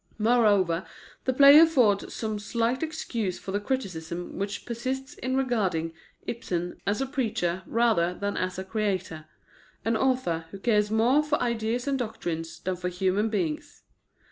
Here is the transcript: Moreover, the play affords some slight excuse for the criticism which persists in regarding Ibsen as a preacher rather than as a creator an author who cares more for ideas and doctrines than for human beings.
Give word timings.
Moreover, 0.17 0.87
the 1.25 1.33
play 1.33 1.59
affords 1.59 2.11
some 2.15 2.39
slight 2.39 2.81
excuse 2.81 3.37
for 3.37 3.51
the 3.51 3.59
criticism 3.59 4.35
which 4.39 4.65
persists 4.65 5.13
in 5.13 5.37
regarding 5.37 5.93
Ibsen 6.25 6.81
as 6.87 7.01
a 7.01 7.05
preacher 7.05 7.61
rather 7.67 8.15
than 8.15 8.35
as 8.35 8.57
a 8.57 8.63
creator 8.63 9.27
an 9.85 9.95
author 9.95 10.45
who 10.49 10.57
cares 10.57 10.89
more 10.89 11.21
for 11.21 11.39
ideas 11.39 11.87
and 11.87 11.99
doctrines 11.99 12.59
than 12.61 12.77
for 12.77 12.89
human 12.89 13.29
beings. 13.29 13.83